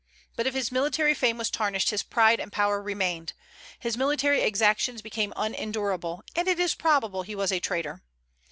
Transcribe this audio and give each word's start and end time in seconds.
But 0.35 0.47
if 0.47 0.55
his 0.55 0.71
military 0.71 1.13
fame 1.13 1.37
was 1.37 1.51
tarnished, 1.51 1.91
his 1.91 2.01
pride 2.01 2.39
and 2.39 2.51
power 2.51 2.81
remained. 2.81 3.33
His 3.79 3.95
military 3.95 4.41
exactions 4.41 5.03
became 5.03 5.31
unendurable, 5.35 6.23
and 6.35 6.47
it 6.47 6.59
is 6.59 6.73
probable 6.73 7.21
he 7.21 7.35
was 7.35 7.51
a 7.51 7.59
traitor. 7.59 8.01